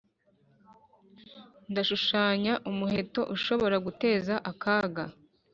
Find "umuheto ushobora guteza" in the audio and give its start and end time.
2.69-4.33